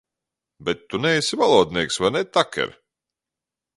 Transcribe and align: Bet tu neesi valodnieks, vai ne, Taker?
Bet 0.67 0.79
tu 0.89 0.97
neesi 1.03 1.39
valodnieks, 1.41 1.99
vai 2.03 2.11
ne, 2.15 2.23
Taker? 2.37 2.71